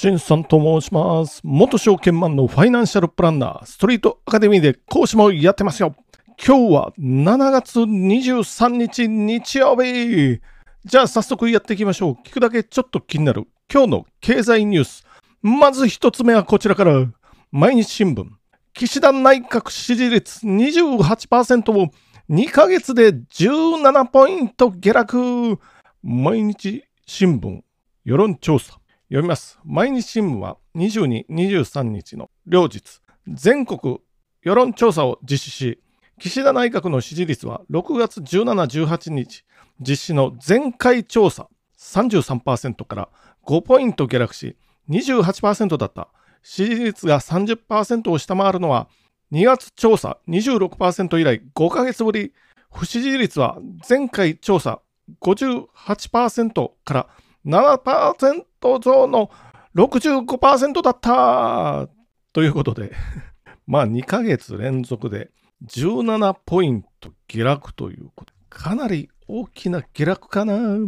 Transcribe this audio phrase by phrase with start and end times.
[0.00, 1.42] しんさんと申します。
[1.44, 5.94] 元証券マンのファイナンシャルプランナー、ストリートアカデミーで講師もやってますよ。
[6.42, 10.40] 今日は7月23日日曜日。
[10.86, 12.26] じゃあ早速やっていきましょう。
[12.26, 15.04] 聞くだけちょっと気になる今日の経済ニュース。
[15.42, 17.06] まず一つ目はこちらから。
[17.52, 18.24] 毎日新聞。
[18.72, 21.90] 岸田内閣支持率28%を
[22.30, 25.58] 2ヶ月で17ポイント下落。
[26.02, 27.60] 毎日新聞
[28.06, 28.79] 世論調査。
[29.10, 29.58] 読みます。
[29.64, 33.98] 毎日新聞は22、23日の両日、全国
[34.40, 35.82] 世論調査を実施し、
[36.20, 39.44] 岸田内閣の支持率は6月17、18日
[39.80, 43.08] 実施の前回調査33%から
[43.46, 44.56] 5ポイント下落し、
[44.88, 46.08] 28%だった。
[46.44, 48.88] 支持率が30%を下回るのは
[49.32, 52.32] 2月調査26%以来5ヶ月ぶり、
[52.70, 54.80] 不支持率は前回調査
[55.20, 57.08] 58%から
[57.44, 59.30] 7%増の
[59.74, 61.88] 65%だった
[62.32, 62.92] ということで、
[63.66, 65.30] まあ2ヶ月連続で
[65.66, 68.32] 17ポイント下落ということ。
[68.48, 70.78] かなり大きな下落かな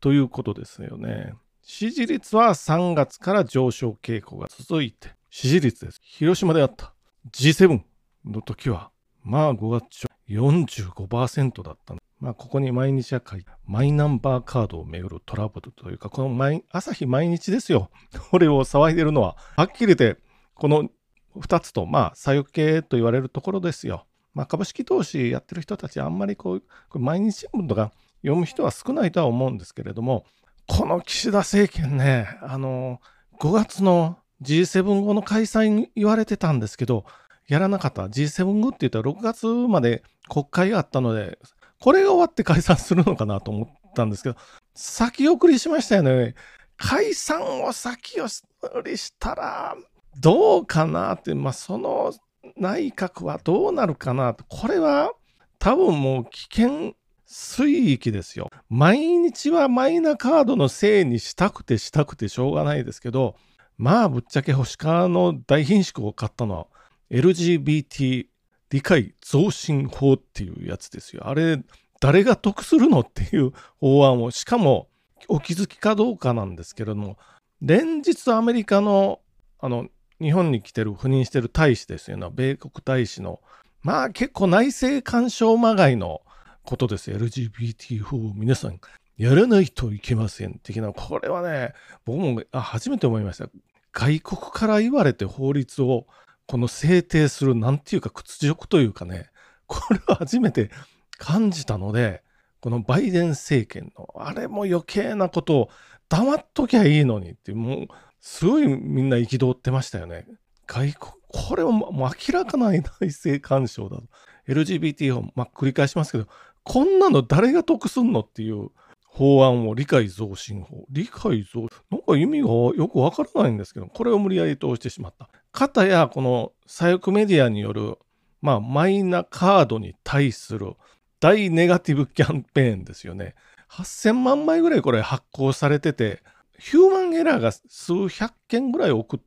[0.00, 1.34] ということですよね。
[1.62, 6.00] 支持率は3月から上昇傾向が続いて、支持率です。
[6.02, 6.94] 広島であった
[7.30, 7.82] G7
[8.24, 8.90] の時は、
[9.22, 17.90] まあ5月45%だったまあ、ここに毎日は書いて、マイナンバーカードをめぐるトラブルというか、この毎朝日毎日ですよ。
[18.30, 20.20] これを騒いでるのは、はっきり言って、
[20.54, 20.88] この
[21.36, 24.06] 2つと、まあ、左翼系と言われるところですよ。
[24.34, 30.24] まあ、株式投資やってる人たち、あんまりこう、こ毎日新聞とか読む人は少ないとは思うんですけれども、
[30.68, 33.00] この岸田政権ね、あの、
[33.40, 37.04] 5月の G7 後の開催に言われてたんですけど、
[37.48, 41.40] やらなかった G7 後って言ったら6月まで国会があったので、
[41.82, 44.36] これが終わって解散するのかなと思ったんですけど、
[44.72, 46.36] 先送りしましたよね。
[46.76, 49.76] 解散を先送りしたら、
[50.20, 52.12] どうかなって、まあ、その
[52.56, 55.10] 内閣はどうなるかなこれは
[55.58, 56.94] 多分もう危険
[57.26, 58.48] 水域ですよ。
[58.68, 63.34] 毎日はマイナカードのせいにしたくてしたくてしょうがないですけど、
[63.76, 66.66] まあぶっちゃけ星川の大品種を買ったのは
[67.10, 68.26] LGBT
[68.72, 71.28] 理解増進法っていうやつですよ。
[71.28, 71.62] あれ、
[72.00, 74.88] 誰が得するのっていう法案を、しかも
[75.28, 77.18] お気づきかどうかなんですけれども、
[77.60, 79.20] 連日アメリカの、
[79.60, 79.88] あの、
[80.22, 83.40] 日本に来てる、赴任してる大使ですよね、米国大使の、
[83.82, 86.22] まあ結構内政干渉まがいの
[86.64, 87.10] ことです。
[87.10, 88.80] LGBT 法を皆さん
[89.18, 91.74] やらないといけません的な、これはね、
[92.06, 93.50] 僕も初めて思いました。
[93.92, 96.06] 外国から言われて法律を
[96.46, 99.30] この制定するなんていうか屈辱というかね、
[99.66, 100.70] これは初めて
[101.18, 102.22] 感じたので、
[102.60, 105.70] このバイデン政権のあれも余計なことを
[106.08, 107.86] 黙っときゃいいのにってもう
[108.20, 110.26] すごいみんな憤ってましたよね。
[110.66, 114.04] 外国、これはもう明らかな内政干渉だと。
[114.48, 116.26] LGBT 法、まあ、繰り返しますけど、
[116.62, 118.68] こんなの誰が得すんのっていう
[119.06, 120.86] 法案を理解増進法。
[120.88, 125.28] 理解増なんか意味がよくわからないんですけど、これを無理やり通してしまった。
[125.52, 127.98] かたや、この左翼メディアによる、
[128.40, 130.74] まあ、マイナカードに対する
[131.20, 133.34] 大ネガティブキャンペーンですよね。
[133.70, 136.22] 8000万枚ぐらいこれ発行されてて、
[136.58, 139.20] ヒューマンエラーが数百件ぐらい起こ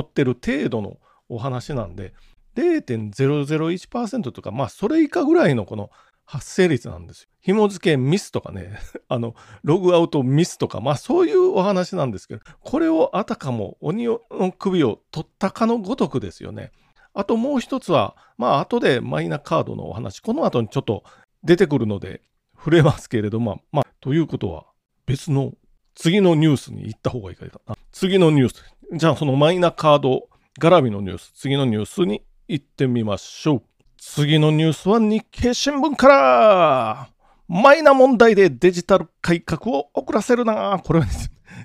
[0.00, 2.14] ってる程度のお話なんで、
[2.54, 5.90] 0.001%とか、まあそれ以下ぐらいのこの
[6.26, 7.28] 発生率なんですよ。
[7.40, 8.78] 紐付けミスとかね、
[9.08, 14.20] あの、ログアウトミスとか、まあそういうお話なんですけど、これをあたかも鬼の
[14.58, 16.72] 首を取ったかのごとくですよね。
[17.14, 21.04] あともう一つは、まあ後でマイナカードのお話、この後にちょっと
[21.44, 22.20] 出てくるので
[22.56, 24.66] 触れますけれども、まあ、ということは
[25.06, 25.52] 別の
[25.94, 27.76] 次のニュースに行った方がいいかな。
[27.92, 28.64] 次のニュース。
[28.92, 30.28] じゃあそのマイナカード
[30.60, 33.62] 絡みのニュース、次のニュースに行ってみましょう。
[33.98, 37.08] 次のニュースは日経新聞から
[37.48, 41.12] マイナ問題でデジタル改革を遅らせるなこれは、ね、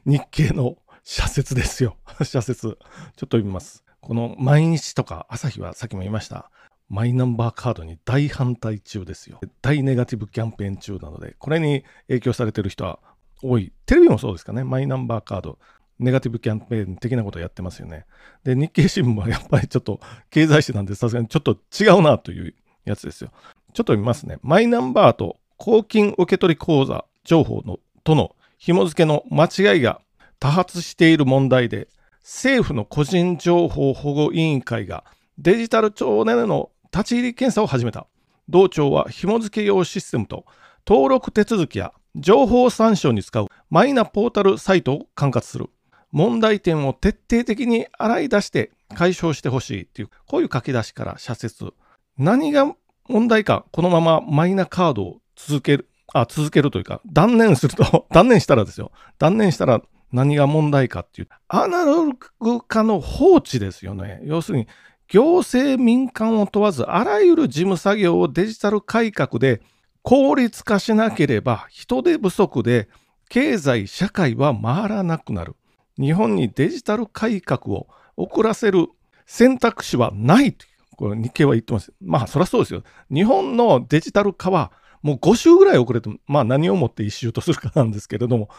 [0.06, 1.98] 日経の社説ですよ。
[2.24, 2.62] 社説。
[2.62, 2.78] ちょっ
[3.16, 3.84] と読みます。
[4.00, 6.52] この毎日とか朝日はさっきも言いました。
[6.90, 9.40] マイナンバーカードに大反対中ですよ。
[9.62, 13.00] 大ネガティブキャンペーン中なので、これに影響されてる人は
[13.42, 13.72] 多い。
[13.86, 14.64] テレビもそうですかね。
[14.64, 15.58] マイナンバーカード。
[16.02, 18.06] ネガティブキャンペーン的なことをやってますよね。
[18.44, 20.00] で、日経新聞はやっぱりちょっと
[20.30, 22.56] 経済誌なんでさすがにちょっと違うなという
[22.86, 23.32] やつですよ。
[23.74, 24.38] ちょっと見ますね。
[24.42, 30.02] マイナンバーと公金受取口座情報のとの紐付けの間違いが
[30.40, 31.88] 多発している問題で、
[32.24, 35.04] 政府の個人情報保護委員会が
[35.38, 38.08] デジタル庁での立ち入り検査を始めた。
[38.50, 40.46] 同庁は紐付け用システムと
[40.88, 45.70] 登録手続きや情報参照に使うマイナポータルサイトを管轄する。
[46.12, 51.74] 問題点を徹底的に洗い出して解消してほしいっていう、こういう書き出しから社説。
[52.18, 52.76] 何が
[53.08, 58.92] 問題か、このままマイナカードを続ける、あ、続けるというか、断念すると、 断念したらですよ。
[59.18, 59.82] 断念したら
[60.12, 64.20] 何が問題かっていう、アナログ化の放置ですよね。
[64.24, 64.68] 要するに、
[65.08, 69.62] 行政民間を問わず、あらゆる事務作業をデジタル改革で
[70.04, 72.88] 効率化しなければ、人手不足で
[73.30, 75.56] 経済、社会は回らなくなる。
[76.02, 77.88] 日本にデジタル改革を
[78.18, 78.88] 遅らせる
[79.26, 80.66] 選択肢はないと
[81.02, 81.92] これ日経は言ってます。
[82.00, 82.84] まあ、そりゃそうですよ。
[83.12, 84.72] 日本のデジタル化は
[85.02, 88.50] もう5週ぐらい遅れて、まあ何をもって一周とするかなんですけれども、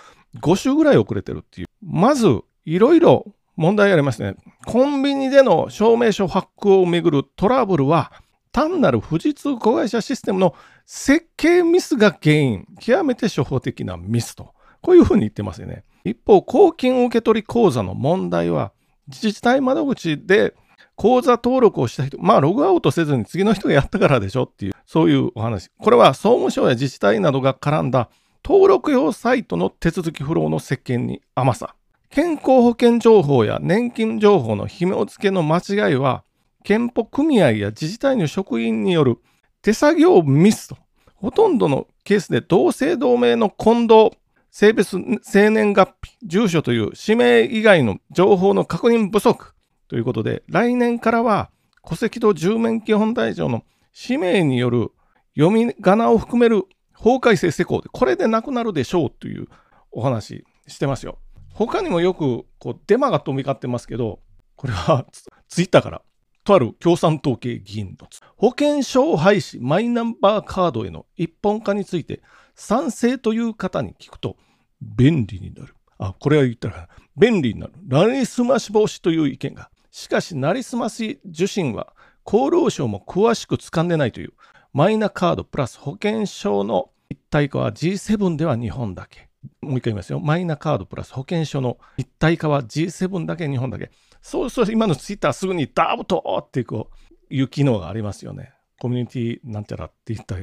[0.40, 1.66] 5週ぐらい遅れてるっていう。
[1.80, 4.34] まず、いろいろ問題ありますね。
[4.66, 8.12] コンビニでの証明書発行をめぐるトラブルは、
[8.50, 10.54] 単なる富士通子会社システムの
[10.84, 15.84] 設計ミスが原因、極めて初歩的なミスと、こういうふうに言ってますよね。
[16.04, 18.72] 一方、公金受取口座の問題は、
[19.08, 20.54] 自治体窓口で
[20.96, 25.70] 口座登録をした人、まあ、ログアウトせずに次の人がやったからでしょっていう、そういうお話。
[25.78, 28.08] これは総務省や自治体などが絡んだ
[28.44, 31.74] 登録用サイトの手続きフローの設計に甘さ。
[32.10, 36.24] 健康保険情報や年金情報の紐付けの間違いは、
[36.62, 39.18] 健保組合や自治体の職員による
[39.62, 40.76] 手作業ミスと、
[41.14, 44.12] ほとんどのケースで同姓同名の混同、
[44.52, 49.54] 性別、生年月日、住所という氏名以外の情報の確認不足。
[49.88, 51.50] ということで、来年からは
[51.88, 53.64] 戸籍と住民基本台帳の
[53.94, 54.90] 氏名による
[55.34, 56.64] 読み仮名を含める
[56.94, 57.80] 法改正施行。
[57.80, 59.46] で、これでなくなるでしょうという
[59.90, 61.16] お話してますよ。
[61.54, 64.20] 他にもよくこうデマが飛び交ってますけど、
[64.56, 65.06] これは
[65.48, 66.02] ツイッターから、
[66.44, 68.06] とある共産党系議員の
[68.36, 72.20] 保険証廃止マイナンバーカードへの一本化について
[72.54, 74.36] 賛成という方に聞くと、
[74.80, 75.74] 便利になる。
[75.98, 77.72] あ、これは言ったら、便利になる。
[77.86, 79.70] なりすまし防止という意見が。
[79.90, 81.94] しかし、なりすまし受診は
[82.24, 84.32] 厚労省も詳しく掴んでないという、
[84.72, 89.28] マイナカードプラス保険証の一体化は G7 では日本だけ。
[89.60, 90.20] もう一回言いますよ。
[90.20, 93.90] マイナカードプラス保険証の一体化は G7 だけ、日本だけ。
[94.22, 96.90] そうそう、今のツイッターすぐにダブトーってこ
[97.30, 98.52] ういう機能がありますよね。
[98.78, 100.36] コミュニティなんちゃらって言った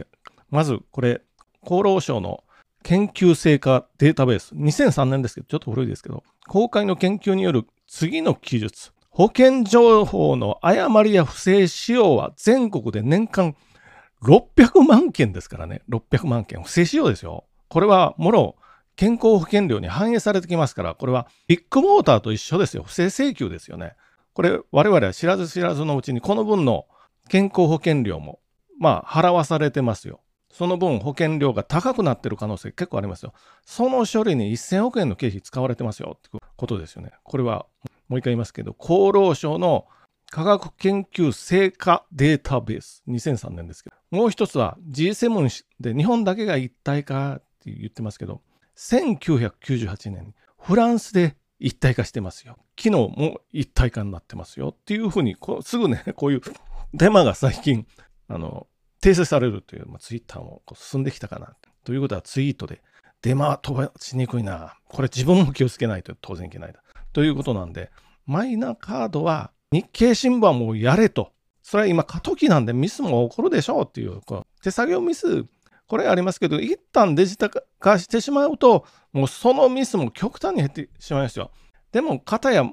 [0.50, 1.22] まずこれ、
[1.64, 2.44] 厚労誤の
[2.84, 13.56] 研究成果データベース、2003年ですけど、ちょっと古いですけど、公開の研究による次の記述、保険情報の誤りや不正使用は全国で年間
[14.24, 16.62] 600万件ですからね、600万件。
[16.64, 17.46] 不正使用ですよ。
[17.68, 18.56] これはもろ
[18.96, 22.84] 健康保険料に反映されてきますから、これはビッグモーターと一緒ですよ。
[22.84, 23.94] 不正請求ですよね。
[24.34, 26.86] これ、我々は知らず知らずのうちにこの分の
[27.30, 28.40] 健康保険料も、
[28.80, 30.22] まあ、払わされてますよ。
[30.52, 33.34] その分保険料が高くなってる可能性結構ありますよ。
[33.66, 37.12] その処理に1000億円の経費使われてますよってことですよね。
[37.24, 37.66] これは
[38.08, 39.86] もう一回言いますけど、厚労省の
[40.32, 48.42] 科学研究成果データベース、2003年ですけど、もう一つは G7 で日本だけが一体化って言ってますけど、
[48.78, 52.58] 1998年にフランスで一体化してますよ。
[52.78, 56.42] 昨日も一体化になってますよっていうふうに、すぐね、こういう
[56.94, 57.86] デマが最近、
[58.28, 58.68] あの、
[59.02, 61.56] 訂正されるという、まあ、ツイッターも進んできたかな。
[61.84, 62.82] ということはツイートで、
[63.22, 64.76] デマ飛ばしにくいな。
[64.88, 66.82] これ自分も気をつけないと当然いけないだ。
[67.14, 67.92] ということなんで、
[68.26, 71.32] マイナカードは日経新聞はもうやれと。
[71.62, 75.46] それは今過渡期なんでミスも起こるでしょうっていう、この手作業ミス、
[75.88, 81.52] これありますけど、一旦デジタル化してしまうと、もうそのミスも極端に減ってしまいますよ。
[81.92, 82.64] でも、かたや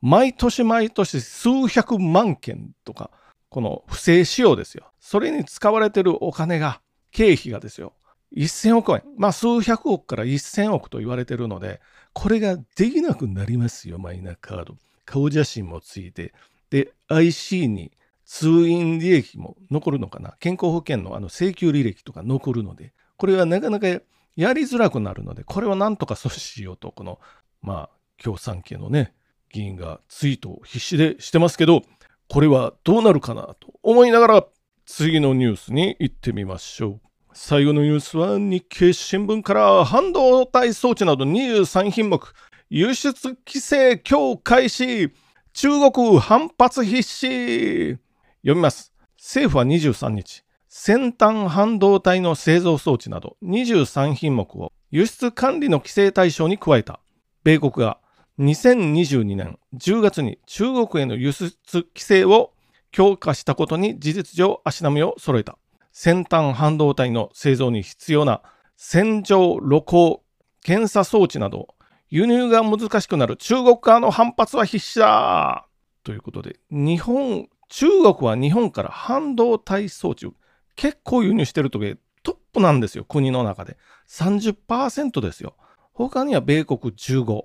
[0.00, 3.10] 毎年毎年数百万件とか、
[3.54, 4.90] この不正使用ですよ。
[4.98, 6.80] それに使われてるお金が、
[7.12, 7.92] 経費がですよ。
[8.36, 9.04] 1000億円。
[9.16, 11.80] まあ数百億から1000億と言われてるので、
[12.14, 14.74] これができなくなりますよ、マイナカード。
[15.04, 16.34] 顔写真もついて。
[16.68, 17.92] で、IC に
[18.24, 20.34] 通院履歴も残るのかな。
[20.40, 24.00] 健康保険のあの請求履歴とか残るので、これはなかなかや
[24.34, 27.20] りづらくなるので、これをなんとか阻止しようと、この、
[27.62, 29.14] まあ、共産系のね、
[29.52, 31.84] 議員がツイートを必死でしてますけど、
[32.28, 34.44] これはどうなるかなと思いながら
[34.86, 37.00] 次のニュースに行ってみましょう。
[37.32, 42.32] 最後のニュースは日経新聞から半導体装置など23品目
[42.70, 45.12] 輸出規制強開始
[45.52, 47.98] 中国反発必至
[48.42, 48.92] 読みます。
[49.18, 57.00] 政府は23日先端半導体の製造装置など23品目を輸出管理の規制対象に加えた
[57.42, 57.98] 米国が
[58.38, 62.52] 2022年10月に中国への輸出規制を
[62.90, 65.56] 強化したことに事実上足並みを揃えた。
[65.92, 68.42] 先端半導体の製造に必要な
[68.76, 70.18] 洗浄露光
[70.62, 71.68] 検査装置など
[72.10, 75.66] 輸入が難しくなる中国側の反発は必至だ
[76.02, 80.34] ということで、日本、中国は日本から半導体装置を
[80.76, 83.76] 結構輸入してるときトップなんですよ、国の中で。
[84.08, 85.54] 30%ですよ。
[85.92, 87.44] 他には米国15、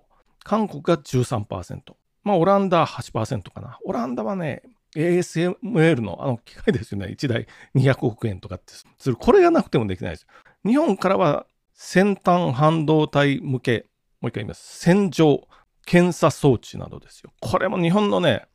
[0.49, 1.93] 韓国が13%。
[2.23, 3.77] まあ、オランダは8%かな。
[3.85, 4.63] オランダはね、
[4.95, 7.05] ASML のあの機械ですよね。
[7.05, 9.15] 1台200億円とかってする。
[9.15, 10.25] これがなくてもできないです。
[10.65, 13.85] 日本からは先端半導体向け、
[14.21, 14.79] もう一回言います。
[14.79, 15.47] 洗浄
[15.85, 17.31] 検査装置などですよ。
[17.41, 18.47] これも日本のね、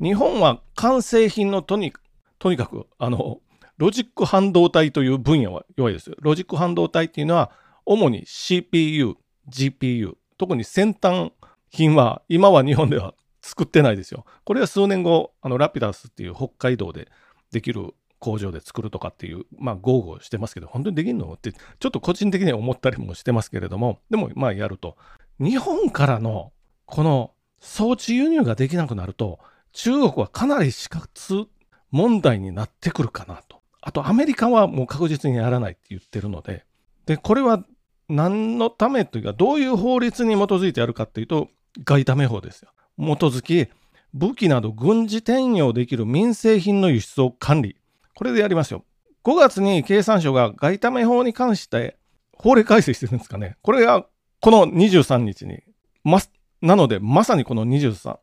[0.00, 1.92] 日本は完成品のとに
[2.38, 3.40] とにかく、あの、
[3.76, 6.12] ロジック半導体という分野は弱いです。
[6.20, 7.50] ロジック半導体っていうのは、
[7.84, 9.16] 主に CPU、
[9.48, 11.32] GPU、特に先端
[11.68, 14.24] 品は今は日本では作ってないですよ。
[14.44, 17.08] これは数年後、あのラピダスっていう北海道で
[17.52, 24.96] できる工場で作るとかっていう、まあ、豪語してますけど、本当にできるのって、ちょっと個人的には思ったりもしてますけれども、でも、まあ、やると。
[25.38, 26.52] 日本からの、
[26.86, 29.40] この装置輸入ができなくなると、
[29.72, 31.48] 中国はかなり死活
[31.90, 33.60] 問題になってくるかなと。
[33.82, 36.64] あと、アメリカはもう確実にやらないって言ってるので、
[37.04, 37.62] で、これは
[38.10, 41.48] 何のためというか、どういう法律に基づいてやるかっていうと、
[41.84, 42.70] 外為法ですよ。
[42.98, 43.68] 基づき、
[44.12, 47.76] 武器など軍事転用できる民生品の輸出を管理。
[48.14, 48.84] これでやりますよ。
[49.24, 51.96] 5月に経産省が外為法に関して
[52.32, 53.56] 法令改正してるんですかね。
[53.62, 54.06] これが
[54.40, 55.62] この23日に、
[56.04, 56.20] ま、
[56.62, 58.18] なのでまさにこの23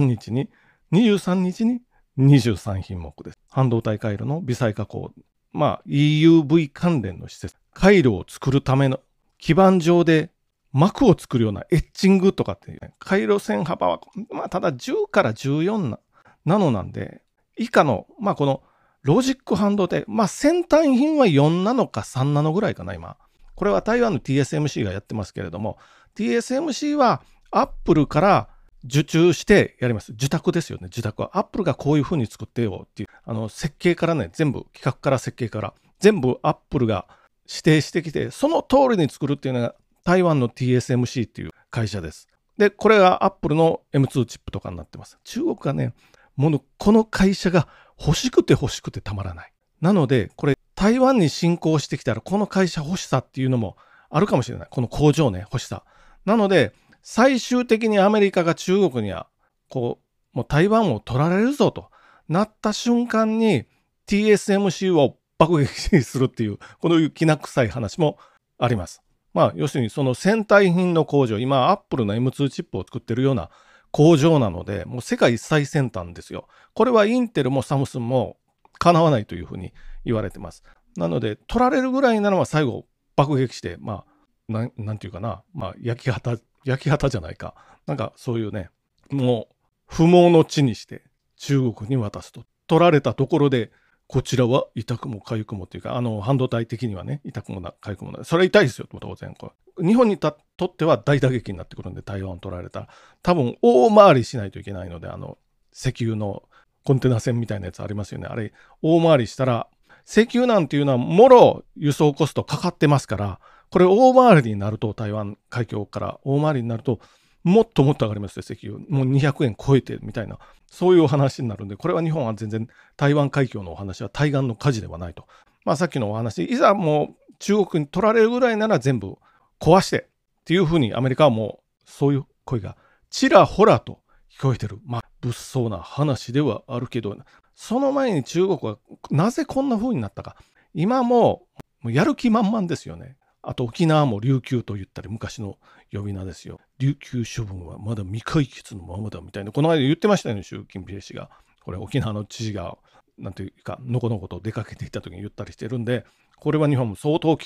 [0.00, 0.50] 日に、
[0.92, 1.80] 23日に
[2.18, 3.38] 23品目です。
[3.50, 5.12] 半導体回路の微細加工、
[5.52, 9.00] まあ EUV 関連の施設、回路を作るための
[9.44, 10.30] 基盤上で
[10.72, 15.98] 膜を作るようなエッチングとかっていう、ね、回路線幅は、まあ、ただ10から14な
[16.46, 17.20] ナノなんで、
[17.58, 18.62] 以下の、まあ、この
[19.02, 23.18] ロジック半導体、まあ、先端品は4ナノか3ナノぐらいかな、今。
[23.54, 25.76] これは台湾の TSMC がやってますけれども、
[26.16, 27.20] TSMC は
[27.50, 28.48] アップルから
[28.86, 30.12] 受注してやります。
[30.12, 31.28] 受託ですよね、受託は。
[31.34, 37.06] アップルがこういう風に作ってよっていう、あの、設計からね、全部、企画から設計から、全部アップルが
[37.48, 39.74] 指定してきて、その通りに作るっていうのが
[40.04, 42.28] 台湾の TSMC っていう会社です。
[42.58, 45.18] で、これが Apple の M2 チップとかになってます。
[45.24, 45.92] 中国がね、
[46.36, 49.52] もの、この会社が欲しくて欲しくてたまらない。
[49.80, 53.76] なので、これ台湾に侵攻してきたら、この会社欲しさっていうのも
[54.10, 54.68] あるかもしれない。
[54.70, 55.84] この工場ね、欲しさ。
[56.24, 56.72] なので、
[57.02, 59.26] 最終的にアメリカが中国には、
[59.68, 59.98] こ
[60.34, 61.90] う、もう台湾を取られるぞと
[62.28, 63.66] なった瞬間に
[64.06, 68.18] TSMC を爆撃するっていう、このきな臭い話も
[68.58, 69.02] あります。
[69.32, 73.50] まあ、要するにその先端品の工場、今、アップルの M2 チップを作ってるような
[73.90, 76.48] 工場なので、もう世界最先端ですよ。
[76.74, 78.36] これはインテルもサムスンも
[78.78, 79.72] かなわないというふうに
[80.04, 80.62] 言われてます。
[80.96, 82.86] なので、取られるぐらいなのは最後
[83.16, 84.04] 爆撃して、ま
[84.48, 87.54] あ、ななんていうかな、まあ、焼き畑、焼き畑じゃないか。
[87.86, 88.70] なんかそういうね、
[89.10, 89.54] もう
[89.86, 91.02] 不毛の地にして
[91.36, 92.44] 中国に渡すと。
[92.66, 93.70] 取られたところで
[94.06, 98.24] こちらは痛くも痒くもっていうか、あの、半導体的にはね、痛くもな、痒くもない。
[98.24, 99.34] それは痛いですよ、当然。
[99.34, 102.88] これ日本にとっては大打撃になってくるんで、台湾を取られたら、
[103.22, 105.38] 多分大回りしないといけないので、あの、
[105.72, 106.44] 石油の
[106.84, 108.26] コンテナ船みたいなやつありますよね。
[108.28, 109.68] あれ、大回りしたら、
[110.06, 117.00] 石油なんていうのは、もろ輸送コストかかってますから、これ大回りになると、台湾海峡から大回りになると、
[117.44, 118.78] もっともっと上がりますよ、石油。
[118.88, 120.38] もう200円超えてみたいな。
[120.66, 125.26] そういうお話になるんで、これは日本は全然台湾海峡のお話は対岸の火事ではないと。
[125.64, 129.18] まあさっきのお話、いざもう中国に取られるぐらいなら全部
[129.60, 130.08] 壊して
[130.40, 132.76] っていうふうにアメリカはもうそういう声が
[133.10, 134.00] ちらほらと
[134.36, 134.80] 聞こえてる。
[134.84, 137.16] まあ物騒な話ではあるけど、
[137.54, 138.78] その前に中国は
[139.10, 140.36] なぜこんな風になったか。
[140.74, 141.46] 今も
[141.84, 143.16] やる気満々ですよね。
[143.46, 145.58] あと沖縄も琉球と言ったり昔の
[145.92, 146.60] 呼び名ですよ。
[146.78, 151.30] 琉球処分はまだ未解決のままだみたいな、この間言ってましたよね、習近平氏が。
[151.62, 152.76] これ沖縄の知事が、
[153.18, 156.04] なんていうか、のこのこと出かけていた時に言ったりしてるんで、
[156.36, 157.38] これは日本も相当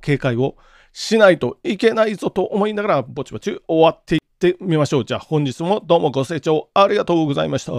[0.00, 0.56] 警戒を
[0.92, 5.04] しないといけないぞと思いながら、ぼちぼち終わっていってみましょう。
[5.04, 7.72] じゃあ本日もどうもご清聴ありがとうございました。